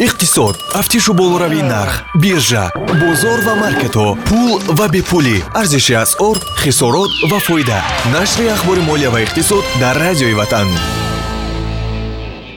иқтисод 0.00 0.56
тафтишу 0.72 1.12
болоравии 1.12 1.60
нарх 1.60 2.04
биржа 2.22 2.72
бозор 3.00 3.38
ва 3.46 3.54
маркетҳо 3.64 4.16
пул 4.28 4.58
ва 4.78 4.88
бепулӣ. 4.88 5.36
Арзиши 5.60 5.94
асъор 6.04 6.36
хисорот 6.62 7.10
ва 7.30 7.38
фоида. 7.46 7.78
Нашри 8.12 8.46
ахбори 8.48 8.80
молия 8.80 9.10
ва 9.10 9.20
иқтисод 9.20 9.64
дар 9.80 9.96
радиои 9.96 10.34
ватан. 10.34 10.68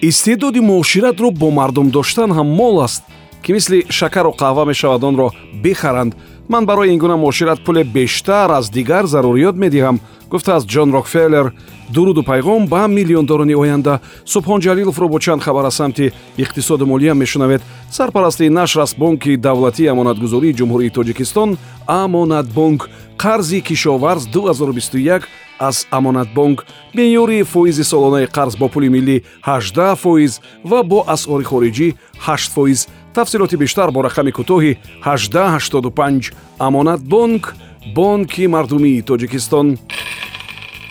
Истеъдоди 0.02 0.60
муоширатро 0.60 1.32
бо 1.32 1.52
мардум 1.52 1.90
доштан 1.90 2.32
ҳам 2.32 2.48
мол 2.60 2.82
аст 2.82 3.04
ки 3.44 3.52
мисли 3.52 3.86
шакару 3.90 4.32
қаҳва 4.42 4.64
мешавад 4.66 5.04
онро 5.04 5.32
бихаранд. 5.64 6.16
Ман 6.50 6.66
барои 6.66 6.92
ин 6.94 7.00
гуна 7.00 7.18
муошират 7.18 7.60
пуле 7.66 7.84
бештар 7.84 8.50
аз 8.52 8.70
дигар 8.70 9.06
заруриёт 9.06 9.56
медиҳам 9.56 10.00
гуфтааст 10.34 10.68
ҷон 10.68 10.90
рокфеллер 10.98 11.54
дуруду 11.94 12.24
пайғом 12.24 12.66
ба 12.68 12.88
миллиондорони 12.88 13.56
оянда 13.64 14.00
субҳон 14.26 14.60
ҷалиловро 14.66 15.08
бо 15.08 15.20
чанд 15.20 15.44
хабар 15.44 15.66
аз 15.66 15.76
самти 15.76 16.12
иқтисоду 16.38 16.86
молия 16.86 17.14
мешунавед. 17.14 17.62
Сарпарасти 17.92 18.50
нашр 18.50 18.80
аз 18.80 18.96
бонки 18.96 19.38
давлатии 19.38 19.92
амонатгузории 19.94 20.58
ҷумҳурии 20.60 20.94
тоҷикистон 20.98 21.58
амонатбонк 21.88 22.90
қарзи 23.18 23.62
кишоварз 23.62 24.24
2021 24.28 25.22
аз 25.60 25.88
амонатбонк 25.92 26.66
меъёри 26.96 27.44
фоизи 27.44 27.84
солонаи 27.84 28.26
қарз 28.26 28.58
бо 28.58 28.68
пули 28.70 28.90
миллӣ 28.90 29.22
18 29.46 29.96
фоиз 29.96 30.42
ва 30.66 30.84
бо 30.84 31.04
асъори 31.08 31.44
хориҷӣ 31.44 31.94
8 32.28 32.50
фоиз. 32.54 32.88
Тафсилоти 33.14 33.58
бештар 33.58 33.92
бо 33.92 34.00
рақами 34.02 34.32
кӯтоҳи 34.32 34.78
1885 35.06 36.34
амонатбонк 36.60 37.56
бонки 37.96 38.48
мардумии 38.48 39.02
тоҷикистон 39.02 39.78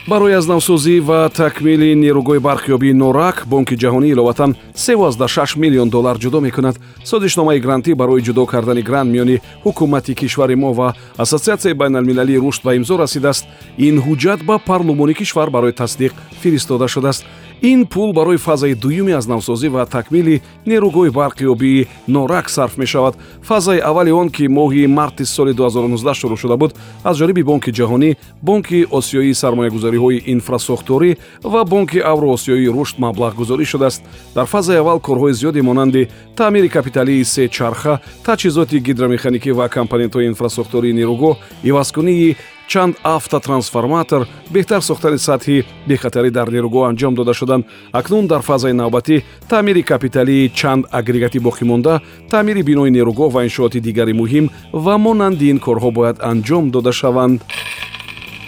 барои 0.09 0.33
аз 0.33 0.47
навсозӣ 0.47 1.01
ва 1.01 1.29
такмили 1.29 1.95
нерӯгоҳи 1.95 2.41
барқиёбии 2.49 2.93
норак 2.93 3.47
бонки 3.47 3.77
ҷаҳонӣ 3.77 4.09
иловатан 4.11 4.57
36 4.75 5.57
миллион 5.57 5.89
доллар 5.89 6.17
ҷудо 6.19 6.41
мекунад. 6.41 6.77
Созишномаи 7.05 7.61
грантӣ 7.61 7.95
барои 7.95 8.23
ҷудо 8.23 8.47
кардани 8.47 8.83
грант 8.83 9.11
миёни 9.15 9.41
ҳукумати 9.65 10.15
кишвари 10.15 10.55
мо 10.55 10.73
ва 10.73 10.95
ассотсиатсияи 11.19 11.75
байналмилалии 11.75 12.39
рушд 12.39 12.63
ба 12.65 12.75
имзо 12.75 12.97
расидааст. 12.99 13.47
Ин 13.79 13.97
ҳуҷҷат 14.07 14.41
ба 14.45 14.59
парлумони 14.59 15.15
кишвар 15.15 15.51
барои 15.51 15.73
тасдиқ 15.73 16.13
фиристода 16.43 16.89
шудааст 16.89 17.25
ин 17.63 17.87
пул 17.87 18.13
барои 18.13 18.37
фазаи 18.37 18.75
дуюми 18.75 19.13
аз 19.13 19.27
навсозӣ 19.27 19.69
ва 19.69 19.87
такмили 19.87 20.43
нерӯгоҳи 20.67 21.11
барқиёбии 21.11 21.87
норак 22.09 22.51
сарф 22.51 22.77
мешавад. 22.77 23.15
Фазаи 23.43 23.79
аввали 23.79 24.11
он 24.11 24.31
ки 24.31 24.49
моҳи 24.49 24.87
марти 24.87 25.25
соли 25.25 25.53
2019 25.55 26.15
шурӯъ 26.15 26.37
шуда 26.37 26.57
буд 26.57 26.75
аз 27.05 27.17
ҷониби 27.19 27.43
бонки 27.43 27.71
ҷаҳонӣ 27.71 28.17
бонки 28.43 28.87
осиёии 28.91 29.35
сармоягузориҳои 29.35 30.23
инфрасохторӣ 30.27 31.17
ва 31.45 31.65
бонки 31.65 31.99
авроосиёии 31.99 32.73
рушд 32.77 32.99
маблағгузорӣ 32.99 33.65
шудааст. 33.65 34.03
Дар 34.35 34.47
фазаи 34.47 34.77
аввал 34.77 35.01
корҳои 35.01 35.33
зиёде 35.33 35.63
монанди 35.63 36.09
таъмири 36.37 36.69
капиталии 36.69 37.25
се 37.25 37.49
чарха 37.49 38.01
таҷҳизоти 38.27 38.83
гидромеханикӣ 38.87 39.53
ва 39.53 39.69
компонентҳои 39.69 40.27
инфрасохтории 40.27 40.93
нерӯгоҳ 40.93 41.37
ивазкунии 41.63 42.37
чанд 42.73 42.95
автотрансформатор 43.17 44.23
беҳтар 44.55 44.81
сохтани 44.89 45.19
сатҳи 45.29 45.57
бехатарӣ 45.89 46.31
дар 46.39 46.49
нерӯгоҳ 46.55 46.85
анҷом 46.91 47.15
дода 47.19 47.33
шуданд. 47.41 47.65
Акнун 48.01 48.25
дар 48.33 48.43
фазаи 48.49 48.75
навбатӣ 48.81 49.17
таъмири 49.51 49.83
капиталии 49.93 50.51
чанд 50.59 50.83
агрегати 50.99 51.39
боқимонда 51.47 51.95
таъмири 52.33 52.63
бинои 52.69 52.91
нерӯгоҳ 52.97 53.31
ва 53.35 53.41
иншооти 53.49 53.81
дигари 53.87 54.15
муҳим 54.21 54.47
ва 54.85 54.95
монанди 55.05 55.47
ин 55.53 55.59
корҳо 55.67 55.91
бояд 55.99 56.17
анҷом 56.31 56.65
дода 56.75 56.93
шаванд 57.01 57.39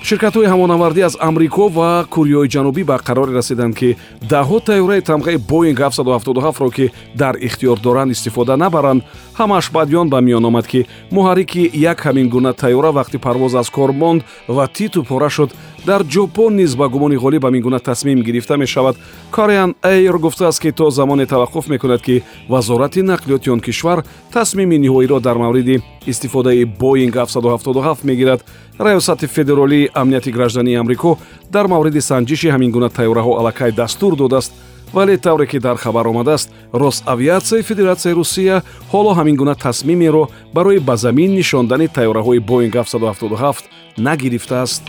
ширкатҳои 0.09 0.51
ҳамонавардӣ 0.53 1.03
аз 1.09 1.15
амрико 1.29 1.67
ва 1.77 1.91
кӯриёи 2.15 2.49
ҷанубӣ 2.55 2.83
ба 2.91 2.97
қароре 3.07 3.33
расиданд 3.39 3.75
ки 3.81 3.97
даҳҳо 4.33 4.59
тайёраи 4.69 5.07
тамғаи 5.11 5.37
боинг 5.51 5.79
777ро 5.81 6.71
ки 6.77 6.87
дар 7.21 7.35
ихтиёр 7.47 7.79
доранд 7.87 8.11
истифода 8.13 8.55
набаранд 8.57 9.03
ҳамааш 9.41 9.67
баъд 9.77 9.89
ён 10.01 10.07
ба 10.13 10.19
миён 10.27 10.45
омад 10.51 10.67
ки 10.73 10.87
муҳаррики 11.17 11.71
як 11.93 11.99
ҳамин 12.07 12.29
гуна 12.35 12.53
тайёра 12.53 12.91
вақти 12.99 13.19
парвоз 13.27 13.55
аз 13.55 13.71
кор 13.71 13.93
монд 13.93 14.21
ва 14.57 14.65
титу 14.77 15.01
пора 15.05 15.31
шуд 15.31 15.51
дар 15.87 16.03
ҷопон 16.15 16.53
низ 16.61 16.77
ба 16.77 16.89
гумони 16.89 17.17
ғолиб 17.17 17.43
ҳамин 17.47 17.63
гуна 17.63 17.79
тасмим 17.79 18.21
гирифта 18.23 18.57
мешавад. 18.57 18.97
Кореан 19.31 19.75
эйр 19.83 20.19
гуфтааст 20.19 20.61
ки 20.61 20.71
то 20.71 20.91
замоне 20.91 21.27
таваққуф 21.27 21.69
мекунад 21.69 22.03
ки 22.03 22.23
вазорати 22.49 23.01
нақлиёти 23.01 23.49
он 23.49 23.61
кишвар 23.61 24.05
тасмими 24.33 24.77
ниҳоиро 24.77 25.21
дар 25.21 25.39
мавриди 25.39 25.83
истифодаи 26.07 26.65
боинг 26.65 27.15
777 27.15 28.05
мегирад. 28.05 28.45
Раёсати 28.79 29.27
федеролии 29.27 29.91
амнияти 29.95 30.31
граждании 30.31 30.77
амрико 30.77 31.19
дар 31.51 31.67
мавриди 31.67 32.01
санҷиши 32.01 32.49
ҳамин 32.55 32.71
гуна 32.71 32.89
тайёраҳо 32.89 33.39
аллакай 33.41 33.73
дастур 33.73 34.17
додааст 34.17 34.53
вале 34.93 35.17
тавре 35.17 35.47
ки 35.47 35.59
дар 35.59 35.77
хабар 35.77 36.07
омадааст 36.07 36.51
росавиатсияи 36.73 37.63
федератсияи 37.63 38.15
русия 38.15 38.63
ҳоло 38.93 39.13
ҳамин 39.19 39.37
гуна 39.37 39.55
тасмимеро 39.55 40.29
барои 40.55 40.79
ба 40.79 40.97
замин 40.97 41.35
нишондани 41.35 41.87
тайёраҳои 41.89 42.39
боинг 42.39 42.75
777 42.75 43.65
нагирифтааст 43.99 44.83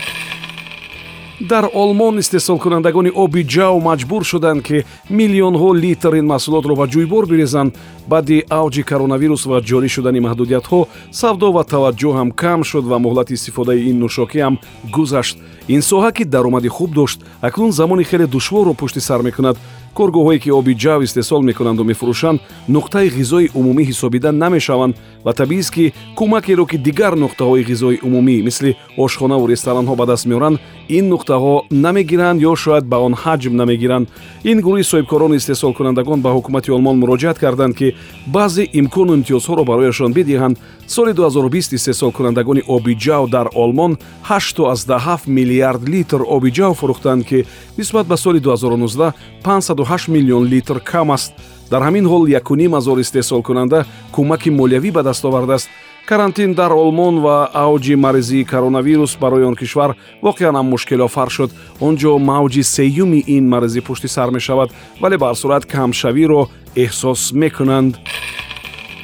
дар 1.40 1.68
олмон 1.74 2.18
истеҳсолкунандагони 2.18 3.10
оби 3.14 3.44
ҷав 3.44 3.82
маҷбур 3.88 4.22
шуданд 4.24 4.62
ки 4.62 4.84
миллионҳо 5.10 5.70
литр 5.84 6.12
ин 6.20 6.26
маҳсулотро 6.32 6.74
ба 6.76 6.86
ҷӯйбор 6.92 7.24
бирезанд. 7.26 7.74
Баъди 8.08 8.44
авҷи 8.60 8.82
коронавирус 8.90 9.42
ва 9.46 9.58
ҷорӣ 9.68 9.88
шудани 9.88 10.20
маҳдудиятҳо 10.26 10.80
савдо 11.20 11.52
ва 11.56 11.62
таваҷҷӯҳам 11.72 12.28
кам 12.42 12.60
шуд 12.70 12.84
ва 12.90 12.98
муҳлати 13.04 13.32
истифодаи 13.38 13.80
ин 13.90 13.96
нӯшокиам 14.04 14.54
гузашт. 14.94 15.36
ин 15.68 15.80
соҳа 15.80 16.12
ки 16.16 16.24
даромади 16.24 16.68
хуб 16.68 16.90
дошт 16.94 17.18
акнун 17.42 17.72
замони 17.72 18.04
хеле 18.04 18.26
душворро 18.26 18.72
пушти 18.74 19.00
сар 19.00 19.20
мекунад 19.22 19.56
коргоҳҳое 19.98 20.38
ки 20.44 20.50
оби 20.58 20.72
ҷав 20.84 21.00
истеҳсол 21.06 21.42
мекунанду 21.50 21.82
мефурӯшанд 21.90 22.38
нуқтаи 22.76 23.08
ғизои 23.18 23.50
умумӣ 23.58 23.82
ҳисобида 23.90 24.30
намешаванд 24.42 24.94
ва 25.26 25.32
табиист 25.40 25.70
ки 25.76 25.84
кӯмакеро 26.18 26.64
ки 26.70 26.76
дигар 26.86 27.14
нуқтаҳои 27.24 27.66
ғизои 27.70 28.00
умумӣ 28.06 28.36
мисли 28.48 28.70
ошхонаву 29.04 29.48
ресторанҳо 29.52 29.94
ба 30.00 30.04
даст 30.10 30.26
меоранд 30.30 30.56
ин 30.88 31.04
нуқтаҳо 31.12 31.54
намегиранд 31.70 32.38
ё 32.50 32.52
шояд 32.62 32.84
ба 32.92 32.96
он 33.06 33.14
ҳаҷм 33.22 33.54
намегиранд. 33.62 34.06
ин 34.50 34.58
гурӯҳи 34.66 34.88
соҳибкорони 34.92 35.36
истеҳсолкунандагон 35.40 36.18
ба 36.22 36.30
ҳукумати 36.36 36.70
олмон 36.76 36.96
муроҷиат 37.02 37.38
карданд 37.44 37.74
ки 37.78 37.88
баъзе 38.34 38.64
имкону 38.80 39.12
имтиёзҳоро 39.18 39.62
барояшон 39.70 40.10
бидиҳанд. 40.18 40.56
соли 40.86 41.12
2020 41.12 41.74
истеҳсолкунандагони 41.78 42.62
оби 42.68 42.92
ҷав 43.04 43.30
дар 43.30 43.46
олмон 43.54 43.98
87 44.28 45.26
миллиард 45.26 45.88
литр 45.88 46.20
оби 46.36 46.50
ҷав 46.58 46.72
фурӯхтанд 46.80 47.24
ки 47.28 47.44
нисбат 47.78 48.06
ба 48.06 48.16
соли 48.16 48.40
2019 48.40 49.85
58 49.86 50.08
миллион 50.08 50.44
литр 50.44 50.80
кам 50.80 51.10
аст. 51.10 51.32
Дар 51.70 51.82
ҳамин 51.82 52.06
ҳол 52.06 52.28
якуним 52.28 52.72
ҳазор 52.74 52.98
истеҳсолкунанда 53.00 53.86
кӯмаки 54.14 54.50
молиявӣ 54.50 54.90
ба 54.92 55.02
даст 55.02 55.24
овардааст. 55.24 55.68
Карантин 56.06 56.54
дар 56.54 56.72
олмон 56.72 57.14
ва 57.24 57.50
авҷи 57.54 57.94
маризии 57.94 58.44
коронавирус 58.44 59.16
барои 59.22 59.44
он 59.44 59.54
кишвар 59.54 59.96
воқеан 60.22 60.54
ҳам 60.58 60.66
мушкилофар 60.74 61.30
шуд. 61.30 61.50
Он 61.80 61.96
ҷо 61.96 62.18
мавҷи 62.18 62.62
сеюми 62.62 63.20
ин 63.36 63.44
маризӣ 63.48 63.80
пушти 63.80 64.08
сар 64.08 64.30
мешавад 64.30 64.70
вале 65.00 65.16
барсурат 65.18 65.64
камшавиро 65.66 66.42
эҳсос 66.84 67.32
мекунанд. 67.32 67.94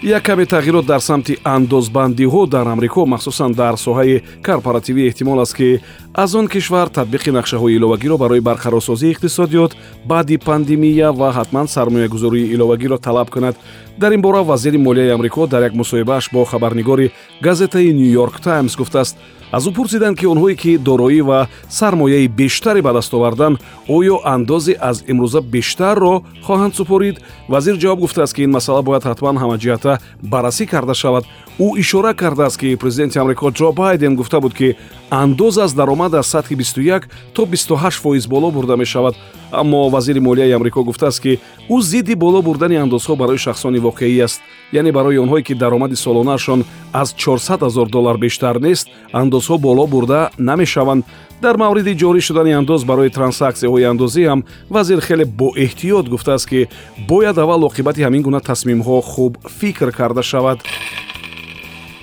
Як 0.03 0.25
каме 0.27 0.45
тағйирот 0.51 0.83
дар 0.83 0.99
самти 1.01 1.39
андозбандиҳо 1.45 2.47
дар 2.51 2.67
амрико 2.67 3.07
махсусан 3.07 3.53
дар 3.53 3.75
соҳаи 3.75 4.23
корпоративӣ 4.43 5.07
эҳтимол 5.09 5.39
аст 5.41 5.55
ки 5.55 5.81
аз 6.15 6.35
он 6.35 6.49
кишвар 6.49 6.89
татбиқи 6.89 7.31
нақшаҳои 7.31 7.77
иловагиро 7.77 8.19
барои 8.19 8.41
барқарорсозии 8.41 9.13
иқтисодиёт 9.13 9.73
баъди 10.05 10.37
пандемия 10.37 11.13
ва 11.13 11.33
ҳатман 11.33 11.67
сармоягузории 11.67 12.53
иловагиро 12.55 12.99
талаб 12.99 13.31
кунад. 13.31 13.57
Дар 13.99 14.13
ин 14.13 14.21
бора 14.21 14.43
вазири 14.43 14.79
молияи 14.79 15.11
амрико 15.11 15.47
дар 15.47 15.63
як 15.63 15.73
мусоҳибааш 15.73 16.29
бо 16.33 16.45
хабарнигори 16.45 17.13
газетаи 17.41 17.93
нью 17.93 18.11
йорк 18.11 18.41
таймс 18.41 18.77
гуфтааст. 18.77 19.17
Аз 19.53 19.67
ӯ 19.67 19.73
пурсиданд 19.73 20.19
ки 20.19 20.27
онҳое 20.27 20.57
ки 20.57 20.79
дороӣ 20.79 21.21
ва 21.29 21.49
сармояи 21.69 22.29
бештаре 22.29 22.83
ба 22.83 22.93
даст 22.93 23.13
оварданд 23.15 23.61
оё 23.89 24.17
андозе 24.25 24.75
аз 24.81 25.05
имрӯза 25.13 25.41
бештарро 25.55 26.23
хоҳанд 26.47 26.75
супорид. 26.75 27.17
Вазир 27.49 27.77
ҷавоб 27.83 28.01
гуфтааст 28.01 28.35
ки 28.35 28.43
ин 28.43 28.51
масъала 28.51 28.83
бояд 28.83 29.05
ҳатман 29.05 29.37
ҳамаҷиҳата 29.43 29.93
баррасӣ 30.33 30.65
карда 30.67 30.95
шавад. 30.95 31.25
Ӯ 31.61 31.69
ишора 31.83 32.13
кардааст 32.15 32.59
ки 32.61 32.77
президенти 32.77 33.19
амрико 33.19 33.51
ҷо 33.59 33.73
байден 33.73 34.17
гуфта 34.17 34.41
буд 34.41 34.55
ки 34.55 34.69
андоз 35.11 35.59
аз 35.59 35.73
даромад 35.75 36.02
аз 36.11 36.27
сатҳи 36.27 36.57
21 36.57 37.03
то 37.35 37.47
28 37.47 38.01
фоиз 38.01 38.27
боло 38.27 38.51
бурда 38.51 38.77
мешавад. 38.77 39.15
Аммо 39.51 39.89
вазири 39.89 40.21
молияи 40.21 40.53
амрико 40.53 40.85
гуфтааст 40.85 41.21
ки 41.21 41.39
ӯ 41.71 41.81
зидди 41.81 42.15
боло 42.15 42.43
бурдани 42.43 42.77
андозҳо 42.77 43.17
барои 43.17 43.39
шахсони 43.39 43.79
воқеӣ 43.79 44.25
аст. 44.25 44.41
Яъне 44.73 44.93
барои 44.93 45.19
онҳое 45.19 45.43
ки 45.43 45.55
даромади 45.55 45.97
солонаашон 45.97 46.65
аз 46.93 47.15
400 47.15 47.71
0 47.71 47.91
доллар 47.91 48.17
бештар 48.17 48.57
нест 48.61 48.89
андозҳо 49.13 49.59
боло 49.59 49.87
бурда 49.87 50.31
намешаванд. 50.39 51.05
Дар 51.43 51.57
мавриди 51.57 51.99
ҷорӣ 52.03 52.21
шудани 52.21 52.53
андоз 52.53 52.85
барои 52.85 53.11
трансаксияҳои 53.11 53.85
андозӣ 53.93 54.23
ҳам 54.31 54.41
вазир 54.71 55.01
хеле 55.01 55.25
боэҳтиёт 55.25 56.07
гуфтааст 56.09 56.47
ки 56.51 56.69
бояд 57.09 57.39
аввал 57.39 57.63
оқибати 57.69 58.05
ҳамин 58.07 58.23
гуна 58.23 58.41
тасмимҳо 58.41 59.01
хуб 59.13 59.33
фикр 59.61 59.91
карда 59.99 60.23
шавад 60.23 60.59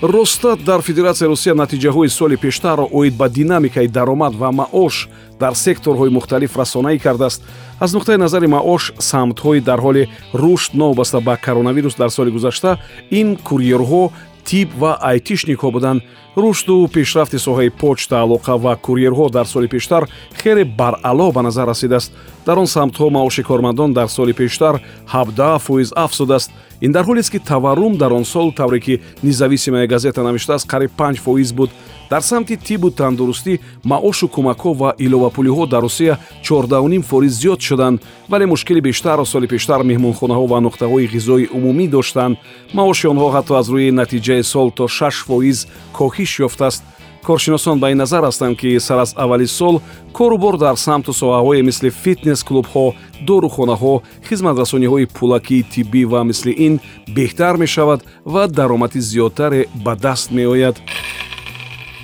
росстат 0.02 0.64
дар 0.64 0.80
федератсияи 0.80 1.28
русия 1.28 1.54
натиҷаҳои 1.54 2.08
соли 2.08 2.36
пештарро 2.36 2.88
оид 2.92 3.14
ба 3.16 3.28
динамикаи 3.28 3.88
даромад 3.88 4.34
ва 4.34 4.50
маош 4.50 5.08
дар 5.38 5.52
секторҳои 5.54 6.10
мухталиф 6.10 6.56
расонаӣ 6.56 6.98
кардааст. 6.98 7.42
Аз 7.80 7.92
нуқтаи 7.92 8.16
назари 8.16 8.46
маош 8.46 8.92
самтҳои 8.98 9.60
дар 9.60 9.78
ҳоли 9.80 10.08
рушд 10.34 10.74
новобаста 10.74 11.20
ба 11.20 11.36
коронавирус 11.36 11.94
дар 11.96 12.10
соли 12.10 12.30
гузашта 12.30 12.78
ин 13.10 13.36
курьерҳо 13.36 14.10
тиб 14.44 14.68
ва 14.78 14.98
айтишникҳо 15.10 15.70
буданд 15.70 16.02
рушду 16.36 16.88
пешрафти 16.92 17.38
соҳаи 17.38 17.70
почта 17.70 18.16
алоқа 18.24 18.54
ва 18.64 18.76
курьерҳо 18.76 19.30
дар 19.30 19.46
соли 19.46 19.68
пештар 19.68 20.08
хеле 20.42 20.64
баръало 20.64 21.32
ба 21.32 21.42
назар 21.42 21.66
расидааст. 21.68 22.12
Дар 22.46 22.58
он 22.58 22.66
самтҳо 22.66 23.10
маоши 23.10 23.42
кормандон 23.42 23.92
дар 23.92 24.08
соли 24.08 24.32
пештар 24.32 24.80
17 25.06 25.58
фоиз 25.58 25.92
афзудааст. 25.96 26.50
Ин 26.80 26.92
дар 26.92 27.04
ҳолест 27.04 27.30
ки 27.30 27.38
таваррум 27.38 27.96
дар 27.96 28.12
он 28.12 28.24
сол 28.24 28.52
тавре 28.52 28.80
ки 28.80 29.00
независимая 29.22 29.86
газета 29.86 30.22
навиштааст 30.22 30.68
қариб 30.68 30.90
5 30.96 31.18
фоиз 31.18 31.52
буд 31.52 31.70
дар 32.10 32.22
самти 32.22 32.56
тибу 32.56 32.90
тандурустӣ 32.90 33.60
маошу 33.84 34.26
кӯмакҳо 34.34 34.70
ва 34.80 34.90
иловапулиҳо 34.98 35.66
дар 35.66 35.82
русия 35.82 36.18
14 36.42 37.02
фоиз 37.02 37.32
зиёд 37.42 37.60
шуданд 37.60 38.02
вале 38.28 38.46
мушкили 38.46 38.80
бештарро 38.80 39.24
соли 39.24 39.46
пештар 39.46 39.80
меҳмонхонаҳо 39.90 40.44
ва 40.52 40.58
нуқтаҳои 40.66 41.10
ғизои 41.14 41.50
умумӣ 41.56 41.86
доштанд. 41.96 42.36
Маоши 42.74 43.06
онҳо 43.12 43.28
ҳатто 43.34 43.52
аз 43.60 43.66
рӯи 43.74 43.90
натиҷаи 44.00 44.42
сол 44.52 44.68
то 44.70 44.84
6 44.88 45.24
фоиз 45.28 45.58
коҳиш 45.98 46.32
ёфтааст. 46.46 46.82
Коршиносон 47.26 47.78
ба 47.80 47.90
ин 47.92 47.98
назар 47.98 48.22
ҳастанд 48.24 48.56
ки 48.60 48.80
сар 48.80 48.98
аз 48.98 49.14
аввали 49.16 49.46
сол 49.46 49.80
корубор 50.12 50.54
дар 50.58 50.76
самту 50.76 51.12
соҳаҳое 51.12 51.62
мисли 51.62 51.90
фитнес 51.90 52.40
клубҳо 52.48 52.86
дорухонаҳо 53.28 53.94
хизматрасониҳои 54.28 55.06
пулакии 55.16 55.66
тиббӣ 55.72 56.02
ва 56.12 56.20
мисли 56.30 56.52
ин 56.66 56.74
беҳтар 57.16 57.54
мешавад 57.64 58.00
ва 58.32 58.44
даромади 58.48 59.00
зиёдтаре 59.10 59.60
ба 59.84 59.92
даст 60.04 60.30
меояд 60.38 60.76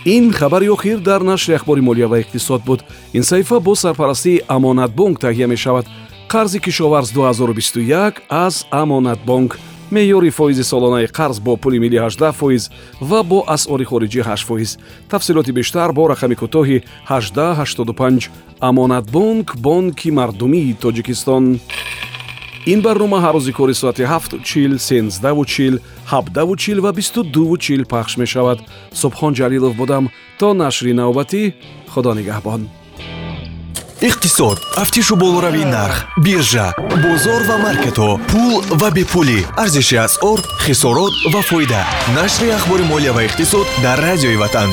ин 0.06 0.32
хабари 0.32 0.68
охир 0.70 0.98
дар 0.98 1.20
нашри 1.20 1.54
ахбори 1.54 1.80
молия 1.80 2.08
ва 2.08 2.20
иқтисод 2.20 2.62
буд. 2.64 2.84
Ин 3.12 3.22
саҳифа 3.22 3.60
бо 3.60 3.74
сарпарастии 3.74 4.42
амонатбонк 4.48 5.18
таҳия 5.18 5.46
мешавад. 5.46 5.86
Қарзи 6.28 6.60
кишоварз 6.60 7.12
2021 7.12 8.14
аз 8.28 8.66
амонатбонк 8.70 9.58
меъёри 9.90 10.30
фоизи 10.30 10.62
солонаи 10.62 11.06
қарз 11.06 11.40
бо 11.40 11.56
пули 11.56 11.78
милли 11.78 11.98
18 11.98 12.32
фоиз 12.32 12.70
ва 13.00 13.22
бо 13.22 13.44
асъори 13.46 13.84
хориҷӣ 13.84 14.22
8 14.22 14.44
фоиз. 14.44 14.78
Тафсилоти 15.08 15.52
бештар 15.52 15.92
бо 15.92 16.08
рақами 16.08 16.36
кӯтоҳи 16.36 16.82
1885 17.08 18.30
амонатбонк 18.60 19.56
бонки 19.56 20.10
мардумии 20.10 20.76
тоҷикистон 20.80 21.60
ин 22.72 22.80
барнома 22.82 23.18
ҳар 23.24 23.34
рӯзи 23.38 23.52
кори 23.58 23.74
соати 23.80 24.04
7чил 24.14 24.72
сенздаучил 24.88 25.74
ҳабдавучил 26.12 26.78
ва 26.84 26.92
бисту 26.98 27.20
дувучил 27.34 27.82
пахш 27.92 28.12
мешавад. 28.22 28.58
Субҳон 29.00 29.32
ҷалилов 29.38 29.74
будам. 29.80 30.04
То 30.40 30.48
нашри 30.62 30.92
навбатӣ 31.00 31.42
худо 31.92 32.12
нигаҳбон. 32.18 32.62
Иқтисод. 34.08 34.58
Тафтишу 34.74 35.14
болоравии 35.22 35.66
нарх 35.76 35.96
биржа 36.24 36.66
бозор 37.04 37.42
ва 37.48 37.56
маркетҳо 37.66 38.10
пул 38.30 38.54
ва 38.80 38.88
бепулӣ. 38.96 39.40
Арзиши 39.62 39.96
асъор 40.06 40.38
хисорот 40.64 41.14
ва 41.32 41.40
фоида. 41.48 41.82
Нашри 42.18 42.48
ахбори 42.56 42.84
молия 42.92 43.12
ва 43.16 43.22
иқтисод 43.28 43.66
дар 43.84 43.98
радиои 44.06 44.36
ватан 44.42 44.70